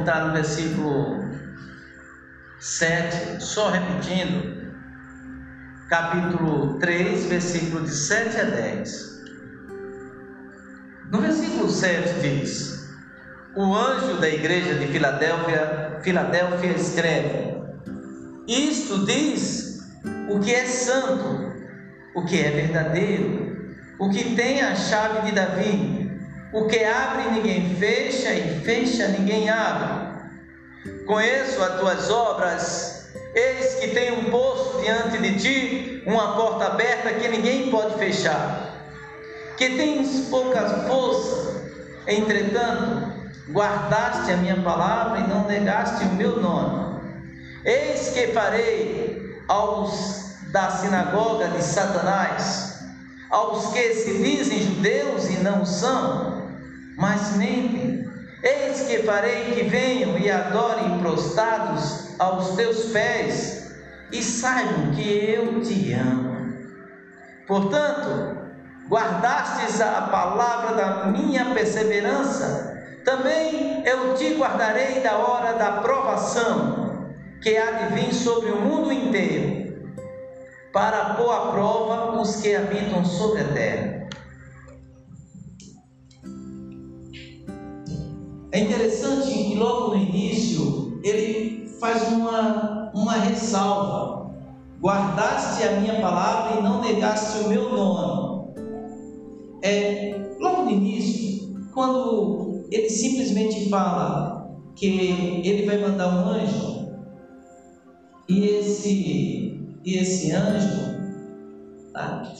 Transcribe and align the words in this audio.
está 0.00 0.24
no 0.24 0.32
versículo 0.32 1.24
7, 2.58 3.42
só 3.42 3.70
repetindo, 3.70 4.72
capítulo 5.88 6.78
3, 6.78 7.26
versículo 7.26 7.84
de 7.84 7.90
7 7.90 8.40
a 8.40 8.44
10. 8.44 9.20
No 11.10 11.20
versículo 11.20 11.68
7 11.68 12.20
diz: 12.20 12.88
O 13.56 13.74
anjo 13.74 14.20
da 14.20 14.28
igreja 14.28 14.74
de 14.74 14.86
Filadélfia, 14.88 16.00
Filadélfia 16.02 16.72
escreve: 16.72 17.54
Isto 18.46 19.04
diz 19.06 19.80
o 20.28 20.38
que 20.40 20.54
é 20.54 20.66
santo, 20.66 21.52
o 22.14 22.24
que 22.24 22.40
é 22.40 22.50
verdadeiro, 22.50 23.74
o 23.98 24.08
que 24.10 24.34
tem 24.34 24.62
a 24.62 24.74
chave 24.74 25.26
de 25.26 25.32
Davi, 25.32 26.00
o 26.52 26.66
que 26.66 26.84
abre 26.84 27.30
ninguém 27.32 27.74
fecha 27.76 28.32
e 28.34 28.60
fecha 28.60 29.08
ninguém 29.08 29.48
abre. 29.48 29.99
Conheço 31.10 31.60
as 31.60 31.80
tuas 31.80 32.08
obras, 32.08 33.10
eis 33.34 33.74
que 33.80 33.88
tem 33.88 34.12
um 34.12 34.30
poço 34.30 34.80
diante 34.80 35.18
de 35.18 35.38
ti, 35.40 36.02
uma 36.06 36.36
porta 36.36 36.66
aberta 36.66 37.12
que 37.14 37.26
ninguém 37.26 37.68
pode 37.68 37.98
fechar 37.98 38.70
que 39.60 39.76
tens 39.76 40.28
pouca 40.30 40.66
força, 40.88 41.70
entretanto, 42.06 43.12
guardaste 43.50 44.32
a 44.32 44.36
minha 44.38 44.56
palavra 44.62 45.20
e 45.20 45.28
não 45.28 45.46
negaste 45.46 46.02
o 46.04 46.14
meu 46.14 46.40
nome. 46.40 46.98
Eis 47.62 48.08
que 48.14 48.28
farei 48.28 49.38
aos 49.48 50.36
da 50.50 50.70
sinagoga 50.70 51.48
de 51.48 51.62
Satanás, 51.62 52.82
aos 53.28 53.70
que 53.74 53.92
se 53.92 54.16
dizem 54.22 54.62
judeus 54.62 55.28
e 55.28 55.36
não 55.40 55.66
são, 55.66 56.48
mas 56.96 57.36
mentem. 57.36 57.99
Eis 58.42 58.82
que 58.82 59.02
farei 59.02 59.52
que 59.54 59.64
venham 59.64 60.18
e 60.18 60.30
adorem 60.30 60.98
prostrados 60.98 62.18
aos 62.18 62.56
teus 62.56 62.86
pés, 62.86 63.74
e 64.10 64.22
saibam 64.22 64.92
que 64.92 65.30
eu 65.30 65.60
te 65.60 65.92
amo. 65.92 66.54
Portanto, 67.46 68.38
guardastes 68.88 69.80
a 69.80 70.02
palavra 70.02 70.74
da 70.74 71.06
minha 71.06 71.54
perseverança, 71.54 72.82
também 73.04 73.82
eu 73.86 74.14
te 74.14 74.34
guardarei 74.34 75.00
da 75.00 75.16
hora 75.16 75.52
da 75.54 75.72
provação, 75.80 77.10
que 77.42 77.56
há 77.56 77.70
de 77.70 77.94
vir 77.94 78.14
sobre 78.14 78.50
o 78.50 78.60
mundo 78.60 78.92
inteiro, 78.92 79.94
para 80.72 81.14
pôr 81.14 81.32
à 81.32 81.52
prova 81.52 82.20
os 82.20 82.36
que 82.36 82.54
habitam 82.54 83.04
sobre 83.04 83.42
a 83.42 83.48
terra. 83.48 83.89
É 88.52 88.58
interessante 88.58 89.32
que 89.32 89.54
logo 89.54 89.94
no 89.94 89.96
início 89.96 90.98
ele 91.04 91.68
faz 91.78 92.08
uma, 92.08 92.90
uma 92.92 93.12
ressalva: 93.14 94.34
guardaste 94.80 95.62
a 95.62 95.80
minha 95.80 96.00
palavra 96.00 96.58
e 96.58 96.62
não 96.62 96.80
negaste 96.80 97.44
o 97.44 97.48
meu 97.48 97.70
nome. 97.70 98.50
É, 99.62 100.34
logo 100.40 100.62
no 100.62 100.70
início, 100.70 101.54
quando 101.72 102.66
ele 102.72 102.90
simplesmente 102.90 103.68
fala 103.68 104.50
que 104.74 105.42
ele 105.44 105.66
vai 105.66 105.78
mandar 105.78 106.08
um 106.08 106.28
anjo, 106.28 106.88
e 108.28 108.46
esse, 108.46 109.60
e 109.84 109.96
esse 109.96 110.32
anjo 110.32 110.98
tá, 111.92 112.32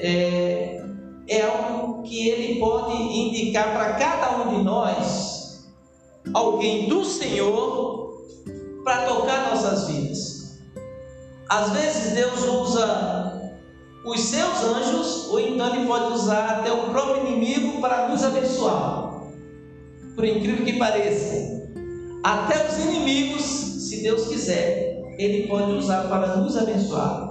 é, 0.00 0.82
é 1.26 1.42
algo 1.42 2.02
que 2.04 2.28
ele 2.28 2.58
pode 2.58 3.02
indicar 3.02 3.72
para 3.74 3.94
cada 3.94 4.42
um 4.42 4.56
de 4.56 4.64
nós 4.64 5.27
alguém 6.34 6.88
do 6.88 7.04
Senhor 7.04 8.24
para 8.84 9.06
tocar 9.06 9.50
nossas 9.50 9.88
vidas. 9.88 10.58
Às 11.48 11.70
vezes 11.70 12.12
Deus 12.12 12.44
usa 12.44 13.52
os 14.04 14.20
seus 14.20 14.64
anjos, 14.64 15.28
ou 15.30 15.40
então 15.40 15.74
ele 15.74 15.86
pode 15.86 16.12
usar 16.12 16.58
até 16.58 16.72
o 16.72 16.90
próprio 16.90 17.26
inimigo 17.26 17.80
para 17.80 18.08
nos 18.08 18.22
abençoar. 18.22 19.22
Por 20.14 20.24
incrível 20.24 20.64
que 20.64 20.78
pareça, 20.78 21.68
até 22.22 22.66
os 22.66 22.78
inimigos, 22.78 23.42
se 23.42 24.02
Deus 24.02 24.28
quiser, 24.28 25.14
ele 25.18 25.46
pode 25.46 25.72
usar 25.72 26.08
para 26.08 26.36
nos 26.36 26.56
abençoar. 26.56 27.28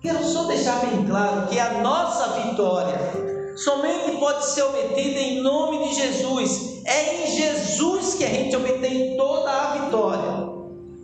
Quero 0.00 0.22
só 0.22 0.44
deixar 0.44 0.80
bem 0.80 1.04
claro 1.06 1.46
que 1.48 1.58
a 1.58 1.80
nossa 1.80 2.40
vitória 2.40 3.33
somente 3.56 4.16
pode 4.18 4.46
ser 4.46 4.62
obtida 4.62 5.18
em 5.18 5.40
nome 5.40 5.88
de 5.88 5.94
Jesus. 5.94 6.82
É 6.84 7.24
em 7.24 7.26
Jesus 7.26 8.14
que 8.14 8.24
a 8.24 8.28
gente 8.28 8.56
obtém 8.56 9.16
toda 9.16 9.50
a 9.50 9.78
vitória, 9.78 10.52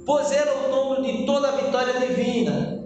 pois 0.05 0.31
era 0.33 0.67
o 0.67 0.71
nome 0.71 1.13
de 1.13 1.27
toda 1.27 1.49
a 1.49 1.53
vitória 1.53 2.01
divina. 2.01 2.85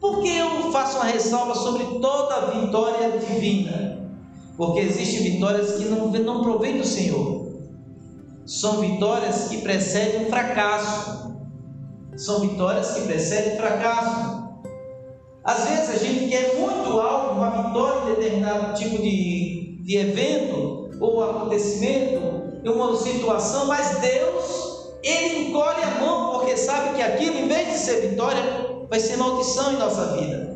Por 0.00 0.22
que 0.22 0.36
eu 0.36 0.70
faço 0.70 0.96
uma 0.96 1.06
ressalva 1.06 1.54
sobre 1.54 1.98
toda 2.00 2.34
a 2.34 2.40
vitória 2.50 3.18
divina? 3.18 4.10
Porque 4.56 4.80
existem 4.80 5.32
vitórias 5.32 5.72
que 5.72 5.86
não, 5.86 6.08
não 6.08 6.42
provém 6.42 6.76
do 6.76 6.86
Senhor. 6.86 7.44
São 8.44 8.80
vitórias 8.80 9.48
que 9.48 9.62
precedem 9.62 10.26
fracasso. 10.26 11.34
São 12.16 12.40
vitórias 12.40 12.92
que 12.92 13.00
precedem 13.02 13.56
fracasso. 13.56 14.43
Às 15.44 15.68
vezes 15.68 15.90
a 15.90 15.98
gente 15.98 16.28
quer 16.28 16.58
muito 16.58 16.98
algo, 16.98 17.34
uma 17.34 17.50
vitória 17.50 18.12
em 18.12 18.14
determinado 18.14 18.74
tipo 18.74 18.96
de, 18.96 19.78
de 19.82 19.96
evento 19.96 20.90
ou 21.00 21.22
acontecimento, 21.22 22.24
uma 22.64 22.96
situação, 22.96 23.66
mas 23.66 23.98
Deus, 23.98 24.94
Ele 25.02 25.48
encolhe 25.48 25.82
a 25.82 26.00
mão 26.00 26.32
porque 26.32 26.56
sabe 26.56 26.96
que 26.96 27.02
aquilo, 27.02 27.36
em 27.36 27.48
vez 27.48 27.68
de 27.68 27.78
ser 27.78 28.08
vitória, 28.08 28.42
vai 28.88 28.98
ser 28.98 29.18
maldição 29.18 29.72
em 29.72 29.76
nossa 29.76 30.16
vida. 30.16 30.54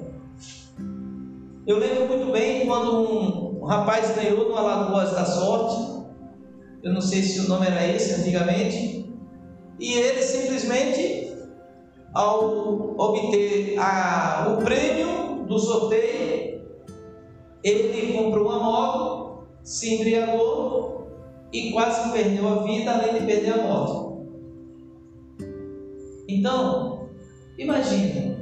Eu 1.66 1.78
lembro 1.78 2.06
muito 2.08 2.32
bem 2.32 2.66
quando 2.66 3.12
um, 3.12 3.62
um 3.62 3.64
rapaz 3.66 4.14
ganhou 4.16 4.48
no 4.48 4.56
Alagoas 4.56 5.10
da 5.10 5.26
Sorte, 5.26 5.98
eu 6.82 6.94
não 6.94 7.00
sei 7.02 7.22
se 7.22 7.40
o 7.40 7.48
nome 7.48 7.66
era 7.66 7.86
esse 7.86 8.20
antigamente, 8.20 9.12
e 9.78 9.92
ele 9.92 10.22
simplesmente, 10.22 11.17
ao 12.14 12.94
obter 12.98 13.78
a, 13.78 14.56
o 14.56 14.64
prêmio 14.64 15.44
do 15.46 15.58
sorteio, 15.58 16.62
ele 17.62 18.12
comprou 18.12 18.46
uma 18.46 18.58
moto, 18.58 19.46
se 19.62 19.94
embriagou 19.94 21.08
e 21.52 21.72
quase 21.72 22.12
perdeu 22.12 22.48
a 22.48 22.62
vida, 22.62 22.92
além 22.92 23.14
de 23.14 23.26
perder 23.26 23.54
a 23.54 23.62
moto. 23.62 24.26
Então, 26.28 26.98
Imagina, 27.58 28.36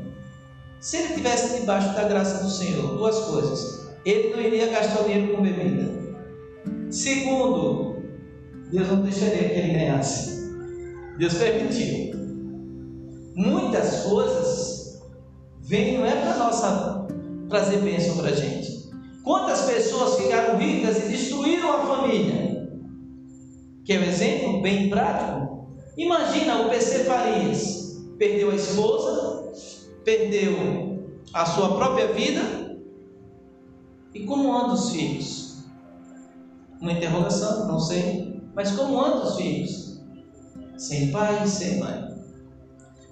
se 0.78 0.98
ele 0.98 1.14
tivesse 1.14 1.60
debaixo 1.60 1.94
da 1.94 2.06
graça 2.06 2.44
do 2.44 2.50
Senhor, 2.50 2.98
duas 2.98 3.18
coisas. 3.20 3.86
Ele 4.04 4.28
não 4.28 4.40
iria 4.40 4.66
gastar 4.66 5.00
o 5.00 5.04
dinheiro 5.04 5.34
com 5.34 5.42
bebida. 5.42 5.90
Segundo, 6.90 7.96
Deus 8.70 8.88
não 8.88 9.00
deixaria 9.00 9.48
que 9.48 9.58
ele 9.58 9.72
ganhasse. 9.72 10.54
Deus 11.18 11.34
permitiu. 11.34 12.15
Muitas 13.36 14.04
coisas 14.04 14.98
vêm, 15.60 15.98
não 15.98 16.06
é 16.06 16.16
para 16.16 16.38
nossa 16.38 17.06
trazer 17.50 17.82
bênção 17.82 18.16
para 18.16 18.30
a 18.30 18.32
gente. 18.32 18.90
Quantas 19.22 19.60
pessoas 19.66 20.16
ficaram 20.22 20.56
ricas 20.56 21.04
e 21.04 21.08
destruíram 21.08 21.70
a 21.70 21.86
família? 21.86 22.66
Que 23.84 23.92
é 23.92 24.00
um 24.00 24.04
exemplo 24.04 24.62
bem 24.62 24.88
prático. 24.88 25.68
Imagina 25.98 26.62
o 26.62 26.70
PC 26.70 27.04
Farias 27.04 28.00
perdeu 28.18 28.50
a 28.50 28.54
esposa, 28.54 29.52
perdeu 30.02 31.04
a 31.34 31.44
sua 31.44 31.76
própria 31.76 32.14
vida. 32.14 32.74
E 34.14 34.24
como 34.24 34.50
andam 34.50 34.72
os 34.72 34.92
filhos? 34.92 35.64
Uma 36.80 36.92
interrogação, 36.92 37.66
não 37.68 37.78
sei. 37.78 38.40
Mas 38.54 38.70
como 38.70 38.98
andam 38.98 39.24
os 39.24 39.36
filhos? 39.36 40.00
Sem 40.78 41.10
pai 41.10 41.46
sem 41.46 41.78
mãe. 41.80 42.15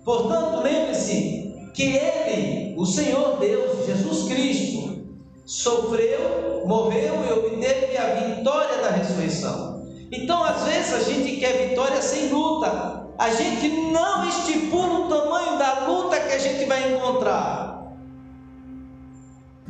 Portanto, 0.05 0.63
lembre-se 0.63 1.71
que 1.73 1.97
Ele, 1.97 2.75
o 2.77 2.85
Senhor 2.85 3.39
Deus, 3.39 3.87
Jesus 3.87 4.29
Cristo, 4.29 5.07
sofreu, 5.47 6.65
morreu 6.67 7.15
e 7.27 7.33
obteve 7.33 7.97
a 7.97 8.15
vitória 8.15 8.83
da 8.83 8.91
ressurreição. 8.91 9.83
Então, 10.13 10.45
às 10.45 10.63
vezes, 10.65 10.93
a 10.93 11.01
gente 11.01 11.37
quer 11.37 11.71
vitória 11.71 12.01
sem 12.03 12.29
luta, 12.29 13.07
a 13.19 13.31
gente 13.31 13.69
não 13.69 14.29
estipula 14.29 15.07
o 15.07 15.09
tamanho 15.09 15.59
da 15.59 15.87
luta 15.89 16.21
que 16.21 16.33
a 16.33 16.39
gente 16.39 16.65
vai 16.67 16.93
encontrar. 16.93 17.93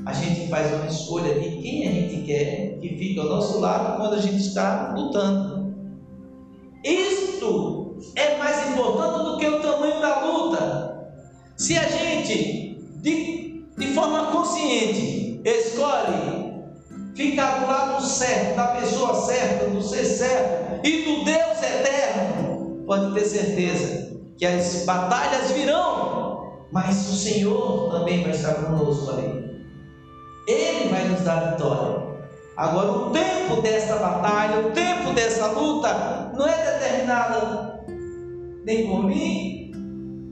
A 0.05 0.13
gente 0.13 0.49
faz 0.49 0.73
uma 0.75 0.87
escolha 0.87 1.39
de 1.39 1.63
quem 1.63 1.89
a 1.89 1.93
gente 1.93 2.27
quer 2.27 2.79
que 2.81 2.89
fique 2.91 3.19
ao 3.19 3.27
nosso 3.27 3.59
lado 3.61 3.97
quando 3.97 4.15
a 4.15 4.21
gente 4.21 4.37
está 4.37 4.93
lutando. 4.95 5.75
Isto 6.83 7.84
é 8.17 8.37
mais 8.37 8.71
importante 8.71 9.25
do 9.25 9.39
que 9.39 9.47
o 9.47 9.61
tamanho 9.61 10.01
da 10.01 10.25
luta. 10.25 11.09
Se 11.57 11.79
a 11.79 11.89
gente, 11.89 12.79
de, 12.97 13.65
de 13.77 13.87
forma 13.95 14.27
consciente, 14.27 15.41
escolhe 15.45 16.55
ficar 17.15 17.61
do 17.61 17.67
lado 17.67 18.03
certo, 18.03 18.57
da 18.57 18.69
pessoa 18.69 19.15
certa, 19.15 19.71
do 19.71 19.83
ser 19.83 20.05
certo 20.05 20.87
e 20.87 21.03
do 21.03 21.25
Deus 21.25 21.63
eterno, 21.63 22.85
pode 22.87 23.15
ter 23.15 23.25
certeza 23.25 24.15
que 24.37 24.45
as 24.45 24.85
batalhas 24.85 25.53
virão, 25.53 26.67
mas 26.73 27.09
o 27.09 27.15
Senhor 27.15 27.91
também 27.91 28.23
vai 28.23 28.33
estar 28.33 28.55
conosco 28.55 29.11
ali. 29.13 29.65
Ele 30.47 30.89
vai 30.91 31.09
nos 31.09 31.21
dar 31.21 31.53
vitória. 31.53 32.05
Agora, 32.57 32.91
o 32.91 33.11
tempo 33.11 33.63
dessa 33.63 33.97
batalha, 33.97 34.67
o 34.67 34.71
tempo 34.73 35.13
dessa 35.13 35.47
luta, 35.47 36.31
não 36.35 36.47
é 36.47 36.79
determinado 36.79 37.74
nem 38.65 38.89
por 38.89 39.05
mim, 39.05 39.73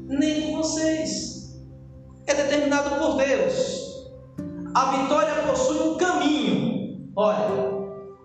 nem 0.09 0.43
por 0.43 0.63
vocês. 0.63 1.61
É 2.27 2.35
determinado 2.35 2.97
por 2.97 3.17
Deus. 3.17 3.83
A 4.75 4.97
vitória 4.97 5.43
possui 5.49 5.89
um 5.89 5.97
caminho. 5.97 7.13
Olha, 7.15 7.73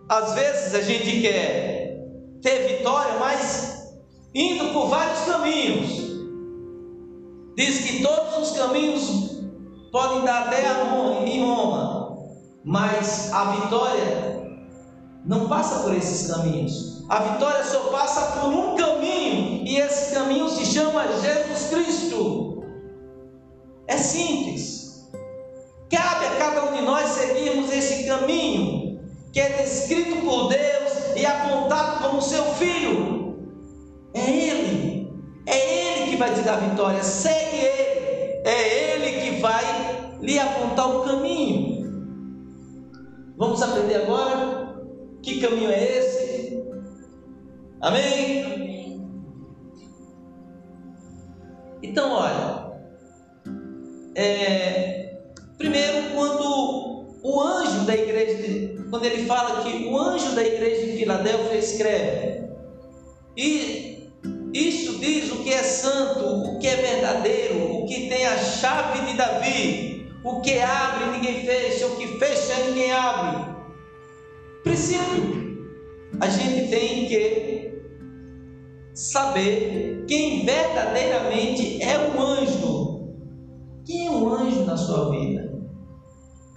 às 0.08 0.34
vezes 0.34 0.74
a 0.76 0.82
gente 0.82 1.22
quer 1.22 2.08
ter 2.42 2.78
vitória, 2.78 3.20
mas 3.20 3.98
indo 4.34 4.72
por 4.72 4.88
vários 4.88 5.20
caminhos. 5.26 6.08
Diz 7.58 7.80
que 7.80 8.04
todos 8.04 8.52
os 8.52 8.58
caminhos 8.58 9.42
podem 9.92 10.24
dar 10.24 10.48
até 10.48 10.62
em 11.26 11.44
Roma, 11.44 12.16
mas 12.64 13.34
a 13.34 13.46
vitória 13.52 14.38
não 15.26 15.50
passa 15.50 15.80
por 15.84 15.96
esses 15.96 16.32
caminhos. 16.32 17.04
A 17.10 17.20
vitória 17.20 17.64
só 17.64 17.80
passa 17.90 18.40
por 18.40 18.50
um 18.50 18.76
caminho, 18.76 19.17
e 19.68 19.80
esse 19.80 20.16
caminho 20.16 20.48
se 20.48 20.66
chama 20.66 21.04
Jesus 21.20 21.70
Cristo. 21.70 22.64
É 23.86 23.98
simples. 23.98 25.12
Cabe 25.92 26.26
a 26.26 26.36
cada 26.38 26.72
um 26.72 26.74
de 26.74 26.84
nós 26.84 27.10
seguirmos 27.10 27.70
esse 27.74 28.06
caminho, 28.06 29.02
que 29.34 29.42
é 29.42 29.50
descrito 29.50 30.22
por 30.22 30.48
Deus 30.48 31.18
e 31.18 31.26
apontado 31.26 32.02
como 32.02 32.22
seu 32.22 32.46
filho. 32.56 33.36
É 34.14 34.30
Ele, 34.30 35.12
é 35.46 35.58
Ele 35.58 36.12
que 36.12 36.16
vai 36.16 36.34
te 36.34 36.42
dar 36.44 36.62
vitória. 36.62 37.04
Segue 37.04 37.58
Ele, 37.58 38.42
é 38.46 38.94
Ele 38.94 39.22
que 39.22 39.42
vai 39.42 39.66
lhe 40.22 40.40
apontar 40.40 40.96
o 40.96 41.04
caminho. 41.04 41.78
Vamos 43.38 43.62
aprender 43.62 43.96
agora 43.96 44.82
que 45.22 45.42
caminho 45.42 45.70
é 45.70 45.98
esse? 45.98 46.64
Amém? 47.82 48.57
Então, 51.98 52.12
olha, 52.12 52.78
é, 54.14 55.16
primeiro, 55.58 56.12
quando 56.14 57.18
o 57.24 57.42
anjo 57.42 57.88
da 57.88 57.96
igreja, 57.96 58.84
quando 58.92 59.04
ele 59.04 59.26
fala 59.26 59.64
que 59.64 59.88
o 59.88 59.98
anjo 59.98 60.36
da 60.36 60.44
igreja 60.44 60.86
de 60.86 60.98
Filadélfia 61.00 61.58
escreve, 61.58 62.50
e 63.36 64.12
isso 64.54 65.00
diz 65.00 65.32
o 65.32 65.38
que 65.38 65.52
é 65.52 65.64
santo, 65.64 66.24
o 66.24 66.60
que 66.60 66.68
é 66.68 66.76
verdadeiro, 66.76 67.78
o 67.78 67.88
que 67.88 68.08
tem 68.08 68.28
a 68.28 68.38
chave 68.38 69.02
de 69.08 69.18
Davi, 69.18 70.08
o 70.24 70.40
que 70.42 70.60
abre 70.60 71.18
ninguém 71.18 71.48
fecha, 71.48 71.88
o 71.88 71.96
que 71.96 72.20
fecha 72.20 72.64
ninguém 72.68 72.92
abre. 72.92 73.56
Princípio. 74.64 75.66
A 76.20 76.30
gente 76.30 76.70
tem 76.70 77.08
que 77.08 77.67
saber 78.98 80.06
quem 80.08 80.44
verdadeiramente 80.44 81.84
é 81.84 82.00
o 82.10 82.20
anjo. 82.20 83.14
Quem 83.86 84.08
é 84.08 84.10
o 84.12 84.34
anjo 84.34 84.66
na 84.66 84.76
sua 84.76 85.12
vida? 85.12 85.56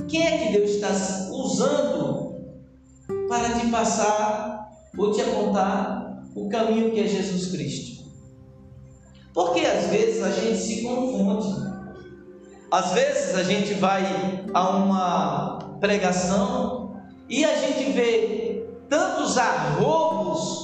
Quem 0.09 0.27
é 0.27 0.39
que 0.39 0.53
Deus 0.57 0.71
está 0.71 0.89
usando 1.31 2.57
para 3.29 3.61
te 3.61 3.67
passar 3.67 4.71
ou 4.97 5.13
te 5.13 5.21
apontar 5.21 6.25
o 6.35 6.49
caminho 6.49 6.93
que 6.93 7.01
é 7.01 7.07
Jesus 7.07 7.49
Cristo? 7.53 8.09
Porque 9.35 9.61
às 9.61 9.89
vezes 9.89 10.23
a 10.23 10.31
gente 10.31 10.59
se 10.59 10.83
confunde. 10.83 11.71
Às 12.71 12.93
vezes 12.93 13.35
a 13.35 13.43
gente 13.43 13.75
vai 13.75 14.47
a 14.55 14.71
uma 14.71 15.59
pregação 15.79 16.97
e 17.29 17.45
a 17.45 17.55
gente 17.57 17.93
vê 17.93 18.67
tantos 18.89 19.37
arrobos, 19.37 20.60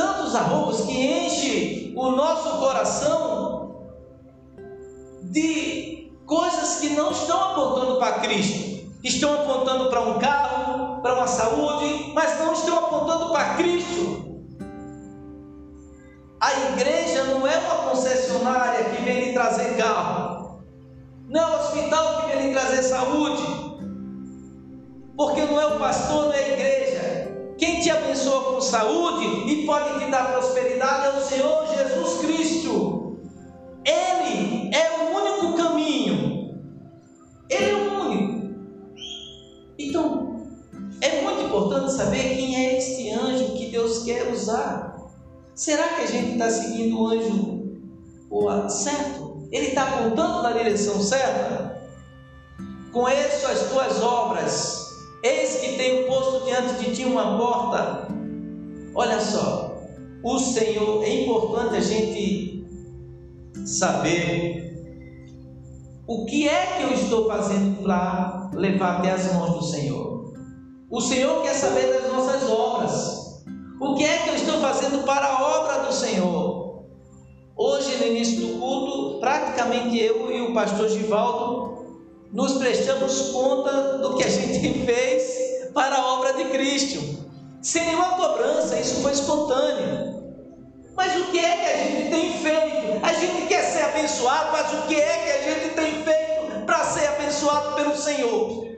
tantos 0.00 0.34
arrobos 0.34 0.80
que 0.82 0.92
enche 0.92 1.92
o 1.94 2.10
nosso 2.12 2.58
coração 2.58 3.90
de 5.24 6.10
coisas 6.24 6.80
que 6.80 6.90
não 6.90 7.10
estão 7.10 7.50
apontando 7.50 7.98
para 7.98 8.20
Cristo, 8.20 8.90
estão 9.04 9.34
apontando 9.34 9.90
para 9.90 10.00
um 10.00 10.18
carro, 10.18 11.02
para 11.02 11.14
uma 11.14 11.26
saúde, 11.26 12.12
mas 12.14 12.38
não 12.38 12.54
estão 12.54 12.78
apontando 12.78 13.30
para 13.30 13.56
Cristo. 13.56 14.40
A 16.40 16.52
igreja 16.72 17.24
não 17.24 17.46
é 17.46 17.58
uma 17.58 17.90
concessionária 17.90 18.84
que 18.84 19.02
vem 19.02 19.26
lhe 19.26 19.32
trazer 19.34 19.76
carro. 19.76 20.62
Não 21.28 21.40
é 21.40 21.46
o 21.46 21.60
hospital 21.60 22.22
que 22.22 22.36
vem 22.36 22.46
lhe 22.46 22.54
trazer 22.54 22.82
saúde. 22.82 23.42
Porque 25.16 25.42
não 25.42 25.60
é 25.60 25.66
o 25.66 25.78
pastor, 25.78 26.24
não 26.24 26.32
é 26.32 26.38
a 26.38 26.52
igreja. 26.54 26.99
Quem 27.60 27.78
te 27.78 27.90
abençoa 27.90 28.54
com 28.54 28.60
saúde 28.62 29.52
e 29.52 29.66
pode 29.66 29.98
te 29.98 30.10
dar 30.10 30.32
prosperidade 30.32 31.08
é 31.08 31.18
o 31.18 31.20
Senhor 31.20 31.66
Jesus 31.66 32.20
Cristo. 32.20 33.18
Ele 33.84 34.74
é 34.74 34.98
o 34.98 35.14
único 35.14 35.56
caminho. 35.58 36.58
Ele 37.50 37.70
é 37.70 37.74
o 37.74 38.00
único. 38.00 38.54
Então, 39.78 40.46
é 41.02 41.20
muito 41.20 41.42
importante 41.42 41.92
saber 41.92 42.34
quem 42.34 42.56
é 42.56 42.78
este 42.78 43.10
anjo 43.10 43.52
que 43.52 43.66
Deus 43.66 44.04
quer 44.04 44.32
usar. 44.32 44.96
Será 45.54 45.86
que 45.88 46.00
a 46.00 46.06
gente 46.06 46.32
está 46.32 46.48
seguindo 46.48 46.98
o 46.98 47.08
anjo 47.08 47.60
certo? 48.70 49.46
Ele 49.52 49.66
está 49.66 49.82
apontando 49.82 50.42
na 50.42 50.52
direção 50.52 50.98
certa? 51.02 51.78
Conheço 52.90 53.46
as 53.46 53.68
tuas 53.68 54.02
obras, 54.02 54.79
eis 55.22 55.56
que 55.56 55.76
tenho 55.76 56.06
posto 56.06 56.44
diante 56.44 56.84
de 56.84 56.94
ti 56.94 57.04
uma 57.04 57.36
porta. 57.36 58.08
Olha 58.94 59.20
só, 59.20 59.76
o 60.22 60.38
Senhor, 60.38 61.02
é 61.04 61.22
importante 61.22 61.76
a 61.76 61.80
gente 61.80 62.64
saber 63.64 64.70
o 66.06 66.24
que 66.24 66.48
é 66.48 66.66
que 66.66 66.82
eu 66.82 66.92
estou 66.92 67.28
fazendo 67.28 67.82
para 67.82 68.50
levar 68.54 68.98
até 68.98 69.12
as 69.12 69.32
mãos 69.32 69.54
do 69.54 69.62
Senhor. 69.62 70.34
O 70.90 71.00
Senhor 71.00 71.42
quer 71.42 71.54
saber 71.54 71.92
das 71.92 72.10
nossas 72.10 72.50
obras. 72.50 73.44
O 73.80 73.94
que 73.94 74.04
é 74.04 74.18
que 74.18 74.30
eu 74.30 74.34
estou 74.34 74.60
fazendo 74.60 75.04
para 75.04 75.26
a 75.26 75.58
obra 75.58 75.86
do 75.86 75.92
Senhor? 75.92 76.84
Hoje, 77.56 77.96
no 77.96 78.06
início 78.06 78.40
do 78.40 78.58
culto, 78.58 79.20
praticamente 79.20 79.98
eu 79.98 80.32
e 80.32 80.40
o 80.40 80.52
pastor 80.54 80.88
Givaldo 80.88 81.69
nos 82.32 82.54
prestamos 82.54 83.30
conta 83.30 83.98
do 83.98 84.16
que 84.16 84.24
a 84.24 84.28
gente 84.28 84.84
fez 84.86 85.70
para 85.74 85.96
a 85.96 86.14
obra 86.14 86.32
de 86.34 86.44
Cristo, 86.46 87.26
sem 87.62 87.84
nenhuma 87.84 88.16
cobrança, 88.16 88.78
isso 88.78 89.02
foi 89.02 89.12
espontâneo. 89.12 90.20
Mas 90.96 91.16
o 91.16 91.30
que 91.30 91.38
é 91.38 91.56
que 91.56 91.66
a 91.66 91.76
gente 91.76 92.10
tem 92.10 92.32
feito? 92.38 93.04
A 93.04 93.12
gente 93.12 93.46
quer 93.46 93.62
ser 93.62 93.82
abençoado, 93.82 94.52
mas 94.52 94.72
o 94.72 94.86
que 94.86 94.94
é 94.94 95.18
que 95.18 95.30
a 95.30 95.54
gente 95.54 95.74
tem 95.74 96.02
feito 96.02 96.66
para 96.66 96.84
ser 96.84 97.06
abençoado 97.08 97.74
pelo 97.74 97.96
Senhor? 97.96 98.68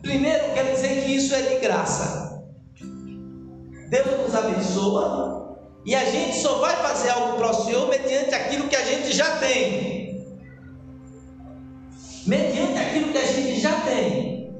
Primeiro, 0.00 0.52
quero 0.54 0.72
dizer 0.72 1.04
que 1.04 1.14
isso 1.14 1.34
é 1.34 1.42
de 1.42 1.54
graça. 1.56 2.42
Deus 3.88 4.20
nos 4.20 4.34
abençoa 4.34 5.58
e 5.84 5.94
a 5.94 6.04
gente 6.04 6.36
só 6.38 6.58
vai 6.58 6.74
fazer 6.76 7.10
algo 7.10 7.36
para 7.36 7.50
o 7.50 7.64
Senhor 7.64 7.88
mediante 7.88 8.34
aquilo 8.34 8.68
que 8.68 8.76
a 8.76 8.84
gente 8.84 9.12
já 9.12 9.36
tem. 9.36 10.01
Mediante 12.26 12.78
aquilo 12.78 13.12
que 13.12 13.18
a 13.18 13.26
gente 13.26 13.60
já 13.60 13.80
tem. 13.80 14.52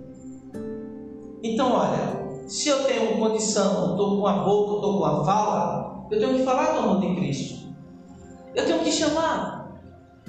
Então, 1.43 1.73
olha, 1.73 2.49
se 2.49 2.69
eu 2.69 2.85
tenho 2.85 3.17
condição, 3.19 3.93
estou 3.93 4.21
com 4.21 4.27
a 4.27 4.33
boca, 4.45 4.75
estou 4.77 4.99
com 4.99 5.05
a 5.05 5.25
fala, 5.25 6.07
eu 6.11 6.19
tenho 6.19 6.35
que 6.37 6.45
falar 6.45 6.73
do 6.73 6.79
amor 6.81 7.01
de 7.01 7.15
Cristo. 7.17 7.69
Eu 8.55 8.67
tenho 8.67 8.81
que 8.81 8.93
chamar. 8.93 9.81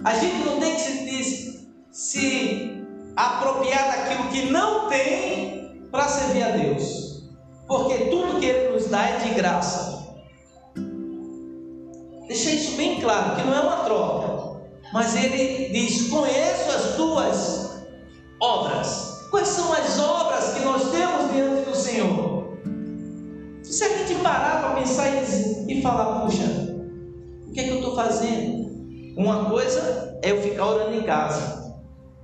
A 0.03 0.13
gente 0.15 0.45
não 0.45 0.59
tem 0.59 0.75
que 0.75 0.81
se, 0.81 1.69
se 1.91 2.83
apropriar 3.15 3.87
daquilo 3.87 4.29
que 4.29 4.51
não 4.51 4.87
tem 4.87 5.87
para 5.91 6.07
servir 6.07 6.43
a 6.43 6.49
Deus. 6.51 7.23
Porque 7.67 8.05
tudo 8.05 8.39
que 8.39 8.45
Ele 8.45 8.73
nos 8.73 8.87
dá 8.87 9.09
é 9.09 9.17
de 9.17 9.29
graça. 9.33 10.15
Deixa 12.27 12.49
isso 12.51 12.77
bem 12.77 13.01
claro, 13.01 13.35
que 13.35 13.43
não 13.43 13.53
é 13.53 13.59
uma 13.59 13.83
troca. 13.83 14.32
Mas 14.93 15.15
ele 15.15 15.69
diz: 15.69 16.07
Conheço 16.07 16.69
as 16.69 16.95
tuas 16.95 17.83
obras. 18.39 19.27
Quais 19.31 19.47
são 19.47 19.73
as 19.73 19.97
obras 19.97 20.53
que 20.53 20.59
nós 20.63 20.91
temos 20.91 21.33
diante 21.33 21.67
do 21.67 21.75
Senhor? 21.75 22.43
Se 23.63 23.83
a 23.83 23.97
gente 23.97 24.21
parar 24.21 24.61
para 24.61 24.75
pensar 24.75 25.07
e, 25.67 25.81
falar, 25.81 26.21
puxa, 26.21 26.43
o 27.47 27.51
que 27.51 27.59
é 27.59 27.63
que 27.63 27.69
eu 27.71 27.77
estou 27.77 27.95
fazendo? 27.95 28.71
Uma 29.17 29.49
coisa 29.49 30.19
é 30.21 30.31
eu 30.31 30.43
ficar 30.43 30.67
orando 30.67 30.95
em 30.95 31.01
casa. 31.01 31.75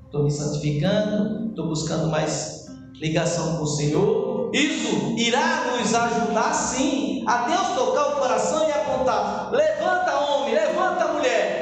Estou 0.06 0.24
me 0.24 0.30
santificando, 0.30 1.50
estou 1.50 1.68
buscando 1.68 2.12
mais 2.12 2.68
ligação 3.02 3.58
com 3.58 3.64
o 3.64 3.68
Senhor. 3.68 4.52
Isso 4.54 5.16
irá 5.18 5.76
nos 5.78 5.94
ajudar 5.96 6.54
sim 6.54 7.24
a 7.28 7.48
Deus 7.48 7.68
tocar 7.76 8.10
o 8.10 8.20
coração 8.20 8.68
e 8.68 8.72
apontar: 8.72 9.52
levanta, 9.52 10.20
homem, 10.20 10.54
levanta, 10.54 11.14
mulher, 11.14 11.59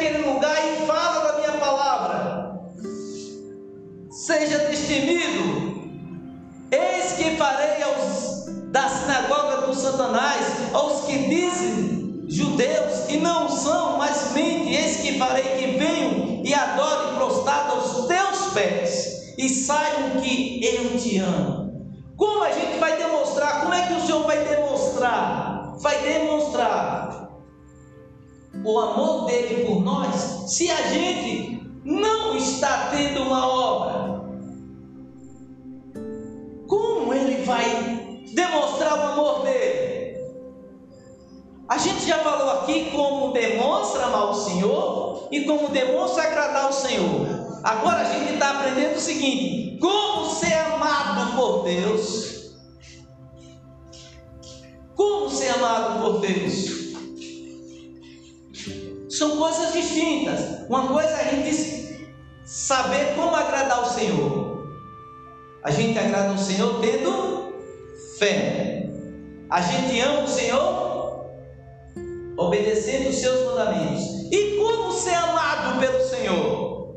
aquele 0.00 0.18
lugar 0.26 0.56
e 0.56 0.86
fala 0.86 1.30
da 1.30 1.38
minha 1.38 1.52
palavra. 1.52 2.60
Seja 4.10 4.58
destemido. 4.60 5.90
Eis 6.72 7.12
que 7.12 7.36
farei 7.36 7.82
aos 7.82 8.46
da 8.70 8.88
sinagoga 8.88 9.66
do 9.66 9.74
Satanás, 9.74 10.46
aos 10.72 11.04
que 11.04 11.18
dizem 11.28 12.24
judeus 12.28 13.10
e 13.10 13.18
não 13.18 13.48
são, 13.48 13.98
mas 13.98 14.32
mentem, 14.32 14.74
eis 14.74 14.98
que 14.98 15.18
farei 15.18 15.42
que 15.42 15.78
venham 15.78 16.42
e 16.44 16.54
adorem 16.54 17.16
prostrado 17.16 17.72
aos 17.72 18.06
teus 18.06 18.52
pés 18.54 19.34
e 19.36 19.48
saibam 19.48 20.20
que 20.22 20.64
eu 20.64 20.96
te 20.98 21.18
amo. 21.18 21.90
Como 22.16 22.42
a 22.42 22.52
gente 22.52 22.78
vai 22.78 22.96
demonstrar? 22.96 23.62
Como 23.62 23.74
é 23.74 23.86
que 23.86 23.94
o 23.94 24.00
Senhor 24.00 24.22
vai 24.24 24.38
demonstrar? 24.44 25.74
Vai 25.80 25.98
demonstrar 26.02 27.19
o 28.64 28.78
amor 28.78 29.26
dele 29.26 29.64
por 29.64 29.82
nós 29.82 30.50
se 30.54 30.70
a 30.70 30.82
gente 30.88 31.62
não 31.84 32.36
está 32.36 32.88
tendo 32.90 33.22
uma 33.22 33.46
obra. 33.46 34.20
Como 36.66 37.12
ele 37.12 37.42
vai 37.44 38.24
demonstrar 38.34 38.98
o 38.98 39.12
amor 39.12 39.42
dele? 39.42 39.90
A 41.68 41.78
gente 41.78 42.06
já 42.06 42.18
falou 42.18 42.50
aqui 42.50 42.90
como 42.90 43.32
demonstra 43.32 44.04
amar 44.04 44.30
o 44.30 44.34
Senhor 44.34 45.28
e 45.30 45.44
como 45.44 45.68
demonstra 45.68 46.24
agradar 46.24 46.68
o 46.68 46.72
Senhor. 46.72 47.26
Agora 47.62 48.00
a 48.00 48.04
gente 48.04 48.34
está 48.34 48.50
aprendendo 48.50 48.96
o 48.96 49.00
seguinte: 49.00 49.78
como 49.80 50.30
ser 50.30 50.52
amado 50.54 51.36
por 51.36 51.64
Deus. 51.64 52.56
Como 54.94 55.30
ser 55.30 55.50
amado 55.50 56.02
por 56.02 56.20
Deus. 56.20 56.79
São 59.20 59.36
coisas 59.36 59.74
distintas. 59.74 60.66
Uma 60.66 60.88
coisa 60.88 61.10
é 61.10 61.28
a 61.28 61.34
gente 61.34 62.10
saber 62.42 63.14
como 63.16 63.36
agradar 63.36 63.82
o 63.82 63.84
Senhor. 63.84 64.66
A 65.62 65.70
gente 65.70 65.98
agrada 65.98 66.32
o 66.32 66.38
Senhor 66.38 66.80
tendo 66.80 67.52
fé. 68.18 68.88
A 69.50 69.60
gente 69.60 70.00
ama 70.00 70.22
o 70.22 70.26
Senhor 70.26 71.26
obedecendo 72.38 73.10
os 73.10 73.16
seus 73.16 73.44
mandamentos. 73.44 74.32
E 74.32 74.56
como 74.56 74.90
ser 74.90 75.16
amado 75.16 75.78
pelo 75.80 76.00
Senhor? 76.00 76.96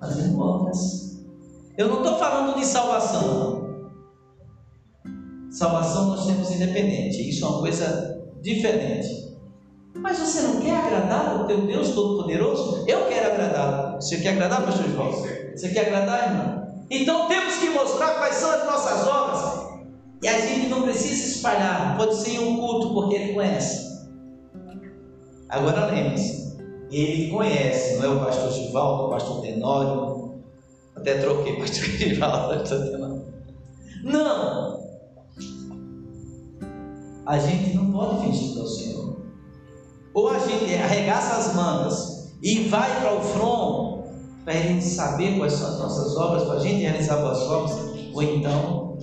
Fazendo 0.00 0.38
obras. 0.38 1.18
Eu 1.78 1.88
não 1.88 2.02
estou 2.02 2.18
falando 2.18 2.58
de 2.58 2.66
salvação. 2.66 3.88
Salvação 5.50 6.08
nós 6.08 6.26
temos 6.26 6.50
independente. 6.50 7.26
Isso 7.26 7.42
é 7.42 7.48
uma 7.48 7.60
coisa 7.60 8.22
diferente. 8.42 9.31
Mas 9.94 10.18
você 10.18 10.40
não 10.42 10.60
quer 10.60 10.76
agradar 10.76 11.42
o 11.42 11.46
teu 11.46 11.60
Deus 11.62 11.90
Todo-Poderoso? 11.90 12.84
Eu 12.88 13.06
quero 13.06 13.32
agradar. 13.32 13.94
Você 13.96 14.18
quer 14.18 14.30
agradar, 14.30 14.64
pastor 14.64 14.86
volta? 14.88 15.28
Você 15.54 15.68
quer 15.68 15.86
agradar, 15.86 16.30
irmão? 16.30 16.84
Então 16.90 17.28
temos 17.28 17.56
que 17.56 17.70
mostrar 17.70 18.14
quais 18.14 18.36
são 18.36 18.50
as 18.50 18.64
nossas 18.64 19.06
obras. 19.06 19.62
E 20.22 20.28
a 20.28 20.40
gente 20.40 20.68
não 20.68 20.82
precisa 20.82 21.36
espalhar. 21.36 21.96
Pode 21.96 22.16
ser 22.16 22.38
um 22.38 22.56
culto, 22.56 22.94
porque 22.94 23.16
ele 23.16 23.34
conhece. 23.34 23.92
Agora 25.48 25.86
lembre-se, 25.86 26.56
ele 26.90 27.30
conhece, 27.30 27.98
não 27.98 28.04
é 28.04 28.08
o 28.08 28.24
pastor 28.24 28.50
Givaldo, 28.52 29.04
o 29.04 29.10
pastor 29.10 29.42
Tenório. 29.42 30.42
Até 30.96 31.18
troquei 31.18 31.56
pastor 31.60 31.84
Givaldo, 31.84 32.58
pastor 32.60 32.90
Tenório. 32.90 33.26
Não! 34.04 34.82
A 37.26 37.38
gente 37.38 37.76
não 37.76 37.92
pode 37.92 38.22
fingir 38.22 38.52
que 38.54 38.58
é 38.58 38.62
o 38.62 38.66
Senhor. 38.66 39.21
Ou 40.14 40.28
a 40.28 40.38
gente 40.38 40.74
arregaça 40.74 41.36
as 41.36 41.54
mangas 41.54 42.32
e 42.42 42.68
vai 42.68 43.00
para 43.00 43.14
o 43.14 43.20
front 43.20 44.02
para 44.44 44.54
gente 44.54 44.84
saber 44.84 45.38
quais 45.38 45.52
são 45.52 45.68
as 45.68 45.78
nossas 45.78 46.16
obras, 46.16 46.44
para 46.44 46.54
a 46.54 46.58
gente 46.58 46.82
realizar 46.82 47.16
boas 47.16 47.40
obras, 47.42 47.78
ou 48.12 48.22
então, 48.22 48.98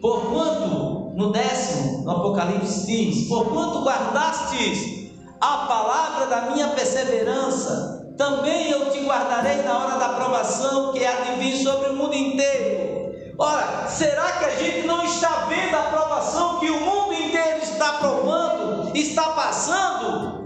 porquanto, 0.00 1.12
no 1.16 1.32
décimo, 1.32 2.04
no 2.04 2.10
Apocalipse 2.10 2.86
diz: 2.86 3.28
Porquanto 3.28 3.82
guardastes 3.82 5.10
a 5.40 5.56
palavra 5.66 6.26
da 6.26 6.52
minha 6.52 6.68
perseverança, 6.68 8.06
também 8.16 8.70
eu 8.70 8.90
te 8.90 9.00
guardarei 9.00 9.62
na 9.62 9.76
hora 9.76 9.98
da 9.98 10.10
provação 10.10 10.92
que 10.92 11.04
há 11.04 11.12
de 11.22 11.40
vir 11.40 11.56
sobre 11.56 11.90
o 11.90 11.96
mundo 11.96 12.14
inteiro. 12.14 13.12
Ora, 13.38 13.88
será 13.88 14.32
que 14.32 14.44
a 14.44 14.56
gente 14.56 14.86
não 14.86 15.02
está 15.04 15.46
vendo 15.48 15.74
a 15.74 15.82
provação 15.82 16.60
que 16.60 16.70
o 16.70 16.80
mundo 16.80 17.14
inteiro 17.14 17.58
está 17.62 17.94
provando, 17.94 18.41
está 19.00 19.30
passando? 19.30 20.42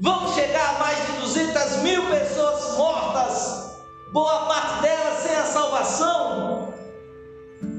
Vamos 0.00 0.34
chegar 0.34 0.74
a 0.74 0.78
mais 0.80 1.06
de 1.06 1.12
200 1.20 1.76
mil 1.82 2.02
pessoas 2.10 2.76
mortas, 2.76 3.78
boa 4.12 4.46
parte 4.46 4.82
delas 4.82 5.18
sem 5.22 5.34
a 5.34 5.44
salvação, 5.44 6.74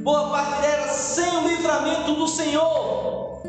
boa 0.03 0.29
parte 0.29 0.61
delas 0.61 0.91
sem 0.91 1.37
o 1.37 1.47
livramento 1.47 2.13
do 2.15 2.27
Senhor. 2.27 3.43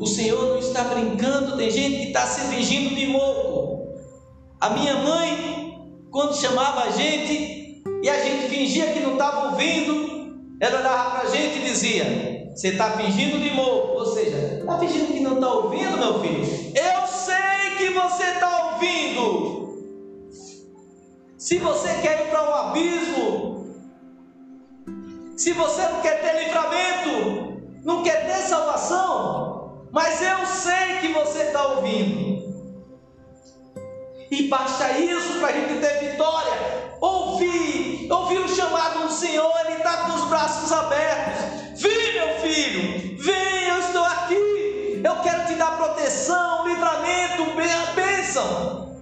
O 0.00 0.06
Senhor 0.06 0.48
não 0.48 0.58
está 0.58 0.84
brincando, 0.84 1.56
tem 1.56 1.70
gente 1.70 1.96
que 1.98 2.06
está 2.08 2.26
se 2.26 2.40
fingindo 2.54 2.94
de 2.94 3.06
louco. 3.06 3.94
A 4.60 4.70
minha 4.70 4.96
mãe, 4.96 5.78
quando 6.10 6.34
chamava 6.34 6.84
a 6.84 6.90
gente 6.90 7.82
e 8.02 8.08
a 8.08 8.22
gente 8.22 8.48
fingia 8.48 8.92
que 8.92 9.00
não 9.00 9.12
estava 9.12 9.50
ouvindo, 9.50 10.34
ela 10.60 10.80
olhava 10.80 11.10
para 11.10 11.28
a 11.28 11.30
gente 11.30 11.58
e 11.58 11.62
dizia: 11.62 12.33
Você 12.54 12.68
está 12.68 12.92
fingindo 12.92 13.40
de 13.40 13.50
morto, 13.50 13.98
ou 13.98 14.06
seja, 14.06 14.60
está 14.60 14.78
fingindo 14.78 15.12
que 15.12 15.18
não 15.18 15.34
está 15.34 15.52
ouvindo, 15.52 15.98
meu 15.98 16.20
filho? 16.20 16.44
Eu 16.72 17.06
sei 17.08 17.76
que 17.76 17.90
você 17.90 18.22
está 18.22 18.72
ouvindo. 18.74 19.64
Se 21.36 21.58
você 21.58 21.88
quer 22.00 22.26
ir 22.26 22.30
para 22.30 22.48
o 22.48 22.54
abismo, 22.54 23.74
se 25.36 25.52
você 25.52 25.82
não 25.82 26.00
quer 26.00 26.20
ter 26.20 26.44
livramento, 26.44 27.60
não 27.82 28.04
quer 28.04 28.24
ter 28.24 28.46
salvação, 28.46 29.88
mas 29.90 30.22
eu 30.22 30.46
sei 30.46 31.00
que 31.00 31.08
você 31.12 31.42
está 31.42 31.66
ouvindo. 31.66 32.34
E 34.30 34.48
basta 34.48 34.96
isso 35.00 35.40
para 35.40 35.48
a 35.48 35.52
gente 35.52 35.80
ter 35.80 36.10
vitória. 36.10 36.52
Ouvir, 37.00 38.06
ouvir 38.12 38.38
o 38.38 38.48
chamado 38.48 39.00
do 39.00 39.12
Senhor, 39.12 39.52
Ele 39.66 39.78
está 39.78 40.04
com 40.04 40.14
os 40.14 40.28
braços 40.28 40.70
abertos. 40.70 41.63
Vem, 41.84 42.14
meu 42.14 42.38
filho, 42.40 43.18
vem, 43.22 43.68
eu 43.68 43.78
estou 43.80 44.04
aqui. 44.04 45.02
Eu 45.04 45.16
quero 45.22 45.46
te 45.46 45.54
dar 45.56 45.76
proteção, 45.76 46.66
livramento, 46.66 47.44
bênção. 47.94 48.96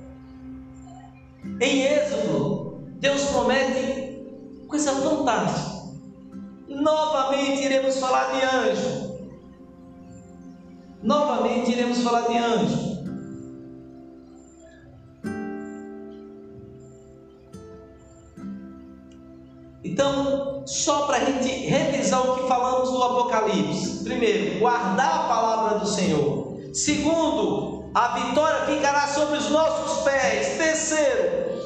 Em 1.61 1.83
Êxodo, 1.85 2.83
Deus 2.99 3.23
promete 3.27 4.67
coisa 4.67 4.93
fantástica. 4.97 5.83
Novamente 6.67 7.63
iremos 7.63 8.01
falar 8.01 8.33
de 8.33 8.43
anjo. 8.43 9.19
Novamente 11.05 11.71
iremos 11.71 11.99
falar 12.03 12.23
de 12.23 12.37
anjo. 12.37 12.82
Então, 19.85 20.63
só 20.65 21.07
para 21.07 21.17
a 21.17 21.25
gente 21.25 21.49
revisar 21.49 22.21
o 22.21 22.37
que 22.37 22.49
falamos 22.49 22.91
do 22.91 23.03
Apocalipse. 23.03 24.05
Primeiro, 24.05 24.61
guardar 24.61 25.25
a 25.25 25.29
palavra 25.29 25.79
do 25.81 25.87
Senhor. 25.87 26.61
Segundo, 26.73 27.91
a 27.93 28.09
vitória 28.19 28.67
ficará 28.67 29.09
sobre 29.09 29.39
os 29.39 29.51
nossos 29.51 30.05
pés. 30.05 30.57
Terceiro, 30.57 31.61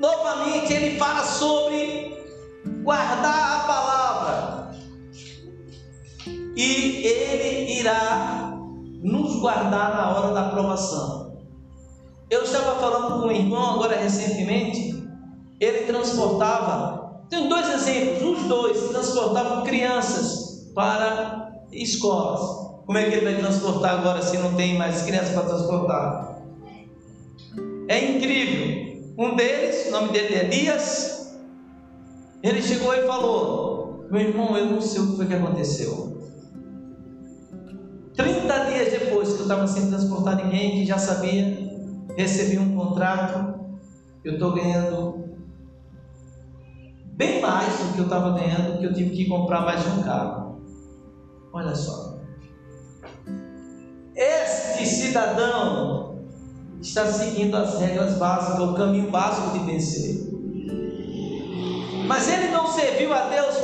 novamente 0.00 0.72
ele 0.72 0.98
fala 0.98 1.24
sobre 1.24 2.18
guardar 2.82 3.60
a 3.60 3.64
palavra. 3.66 4.74
E 6.56 7.06
ele 7.06 7.72
irá 7.78 8.52
nos 9.00 9.36
guardar 9.40 9.94
na 9.94 10.10
hora 10.10 10.34
da 10.34 10.48
provação. 10.50 11.38
Eu 12.28 12.42
estava 12.42 12.80
falando 12.80 13.20
com 13.20 13.28
um 13.28 13.32
irmão 13.32 13.74
agora 13.74 13.96
recentemente 13.96 14.93
ele 15.64 15.86
transportava, 15.86 17.24
tem 17.28 17.48
dois 17.48 17.68
exemplos, 17.68 18.42
os 18.42 18.44
dois 18.44 18.88
transportavam 18.90 19.64
crianças 19.64 20.70
para 20.74 21.52
escolas. 21.72 22.64
Como 22.86 22.98
é 22.98 23.08
que 23.08 23.16
ele 23.16 23.24
vai 23.24 23.36
transportar 23.40 23.98
agora 23.98 24.20
se 24.22 24.36
não 24.38 24.54
tem 24.54 24.76
mais 24.76 25.02
crianças 25.02 25.30
para 25.30 25.44
transportar? 25.44 26.42
É 27.88 28.04
incrível. 28.04 29.14
Um 29.16 29.36
deles, 29.36 29.86
o 29.88 29.90
nome 29.90 30.08
dele 30.12 30.34
é 30.34 30.44
Elias, 30.44 31.38
ele 32.42 32.60
chegou 32.60 32.94
e 32.94 33.06
falou: 33.06 34.06
Meu 34.10 34.20
irmão, 34.20 34.56
eu 34.56 34.66
não 34.66 34.80
sei 34.80 35.00
o 35.00 35.10
que 35.10 35.16
foi 35.16 35.26
que 35.26 35.34
aconteceu. 35.34 36.14
30 38.16 38.58
dias 38.66 38.92
depois 38.92 39.32
que 39.32 39.38
eu 39.38 39.42
estava 39.42 39.66
sendo 39.66 39.88
transportado, 39.88 40.44
ninguém 40.44 40.72
que 40.72 40.86
já 40.86 40.98
sabia 40.98 41.64
recebi 42.16 42.58
um 42.58 42.74
contrato, 42.76 43.60
eu 44.24 44.34
estou 44.34 44.52
ganhando 44.52 45.23
bem 47.16 47.40
mais 47.40 47.78
do 47.78 47.92
que 47.94 47.98
eu 48.00 48.04
estava 48.04 48.32
ganhando, 48.32 48.78
que 48.78 48.84
eu 48.84 48.92
tive 48.94 49.10
que 49.10 49.28
comprar 49.28 49.62
mais 49.62 49.86
um 49.86 50.02
carro. 50.02 50.60
Olha 51.52 51.74
só. 51.74 52.18
Este 54.16 54.86
cidadão 54.86 56.26
está 56.80 57.06
seguindo 57.06 57.56
as 57.56 57.78
regras 57.78 58.14
básicas, 58.14 58.60
o 58.60 58.74
caminho 58.74 59.10
básico 59.10 59.58
de 59.58 59.64
vencer. 59.64 60.24
Mas 62.06 62.28
ele 62.28 62.48
não 62.48 62.66
serviu 62.66 63.12
a 63.12 63.28
Deus 63.28 63.54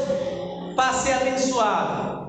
para 0.74 0.92
ser 0.92 1.12
abençoado. 1.14 2.20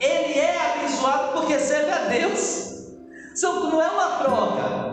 Ele 0.00 0.38
é 0.38 0.72
abençoado 0.72 1.32
porque 1.32 1.58
serve 1.58 1.90
a 1.90 2.08
Deus. 2.08 2.72
Não 3.40 3.80
é 3.80 3.88
uma 3.88 4.08
troca. 4.18 4.91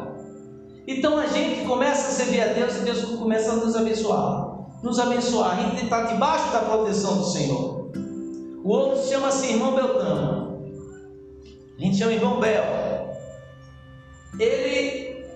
Então 0.91 1.19
a 1.19 1.27
gente 1.27 1.67
começa 1.67 2.08
a 2.08 2.12
servir 2.12 2.41
a 2.41 2.48
Deus 2.48 2.77
e 2.77 2.79
Deus 2.79 3.03
começa 3.03 3.51
a 3.51 3.58
nos 3.58 3.75
abençoar. 3.75 4.58
Nos 4.81 4.98
abençoar. 4.98 5.51
A 5.51 5.62
gente 5.62 5.84
está 5.84 6.01
debaixo 6.01 6.51
da 6.51 6.62
proteção 6.62 7.19
do 7.19 7.25
Senhor. 7.25 7.91
O 8.63 8.69
outro 8.69 9.08
chama-se 9.08 9.51
irmão 9.51 9.75
Beltrano. 9.75 10.63
A 11.77 11.79
gente 11.79 11.96
chama 11.96 12.13
irmão 12.13 12.39
Bel. 12.39 12.63
Ele 14.39 15.27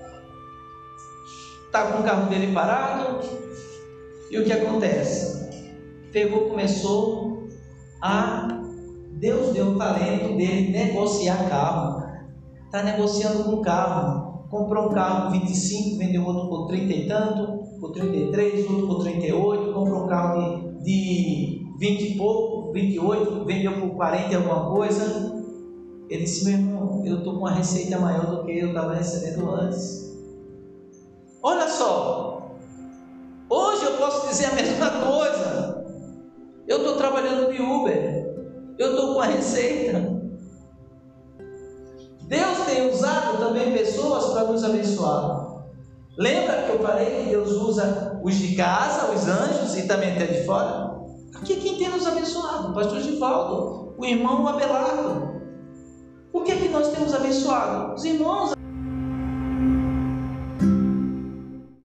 está 1.67 1.91
com 1.91 1.99
o 1.99 2.03
carro 2.03 2.31
dele 2.31 2.51
parado. 2.51 3.19
E 4.31 4.39
o 4.39 4.43
que 4.43 4.51
acontece? 4.51 5.51
Pegou, 6.11 6.49
começou 6.49 7.47
a. 8.01 8.47
Deus 9.11 9.53
deu 9.53 9.67
o 9.67 9.77
talento 9.77 10.35
dele 10.35 10.71
negociar 10.71 11.47
carro. 11.47 12.07
Está 12.65 12.81
negociando 12.81 13.43
com 13.43 13.61
carro. 13.61 14.22
Comprou 14.53 14.85
um 14.85 14.93
carro 14.93 15.31
por 15.31 15.39
25, 15.39 15.97
vendeu 15.97 16.23
outro 16.23 16.47
por 16.47 16.67
30 16.67 16.93
e 16.93 17.07
tanto, 17.07 17.63
por 17.79 17.91
33, 17.91 18.69
outro 18.69 18.85
por 18.85 19.01
38, 19.01 19.73
comprou 19.73 20.03
um 20.03 20.07
carro 20.07 20.77
de, 20.83 20.83
de 20.83 21.65
20 21.79 22.01
e 22.01 22.17
pouco, 22.19 22.71
28, 22.71 23.45
vendeu 23.45 23.81
por 23.81 23.95
40 23.95 24.31
e 24.31 24.35
alguma 24.35 24.69
coisa. 24.69 25.43
Ele 26.07 26.23
disse, 26.23 26.45
meu 26.45 26.53
irmão, 26.53 27.03
eu 27.03 27.17
estou 27.17 27.33
com 27.33 27.39
uma 27.39 27.51
receita 27.51 27.97
maior 27.97 28.27
do 28.27 28.45
que 28.45 28.59
eu 28.59 28.67
estava 28.67 28.93
recebendo 28.93 29.49
antes. 29.49 30.15
Olha 31.41 31.67
só, 31.67 32.55
hoje 33.49 33.85
eu 33.85 33.97
posso 33.97 34.27
dizer 34.27 34.45
a 34.45 34.53
mesma 34.53 34.91
coisa. 34.91 35.83
Eu 36.67 36.77
estou 36.77 36.95
trabalhando 36.95 37.51
de 37.51 37.59
Uber, 37.59 38.35
eu 38.77 38.91
estou 38.91 39.15
com 39.15 39.19
a 39.19 39.25
receita. 39.25 40.12
Também 43.43 43.73
pessoas 43.73 44.33
para 44.33 44.45
nos 44.45 44.63
abençoar. 44.63 45.63
Lembra 46.17 46.63
que 46.63 46.71
eu 46.71 46.79
falei 46.79 47.23
que 47.23 47.29
Deus 47.29 47.51
usa 47.51 48.19
os 48.23 48.35
de 48.35 48.55
casa, 48.55 49.11
os 49.11 49.27
anjos 49.27 49.75
e 49.77 49.87
também 49.87 50.11
até 50.13 50.25
de 50.27 50.45
fora? 50.45 50.93
Aqui 51.35 51.55
quem 51.57 51.77
tem 51.77 51.89
nos 51.89 52.05
abençoado? 52.07 52.69
O 52.69 52.73
pastor 52.73 52.99
Givaldo, 53.01 53.95
o 53.97 54.05
irmão 54.05 54.47
Abelardo. 54.47 55.33
O 56.31 56.41
que 56.41 56.51
é 56.51 56.55
que 56.55 56.69
nós 56.69 56.87
temos 56.89 57.13
abençoado? 57.13 57.95
Os 57.95 58.05
irmãos 58.05 58.53